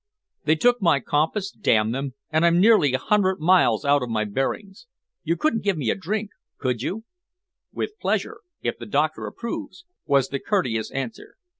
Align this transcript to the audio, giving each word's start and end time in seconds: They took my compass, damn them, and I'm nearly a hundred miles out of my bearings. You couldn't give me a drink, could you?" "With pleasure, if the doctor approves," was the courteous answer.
They 0.45 0.55
took 0.55 0.81
my 0.81 0.99
compass, 0.99 1.51
damn 1.51 1.91
them, 1.91 2.15
and 2.31 2.43
I'm 2.43 2.59
nearly 2.59 2.95
a 2.95 2.97
hundred 2.97 3.39
miles 3.39 3.85
out 3.85 4.01
of 4.01 4.09
my 4.09 4.23
bearings. 4.25 4.87
You 5.23 5.37
couldn't 5.37 5.61
give 5.63 5.77
me 5.77 5.91
a 5.91 5.95
drink, 5.95 6.31
could 6.57 6.81
you?" 6.81 7.03
"With 7.71 7.99
pleasure, 7.99 8.39
if 8.63 8.79
the 8.79 8.87
doctor 8.87 9.27
approves," 9.27 9.85
was 10.07 10.29
the 10.29 10.39
courteous 10.39 10.89
answer. 10.89 11.35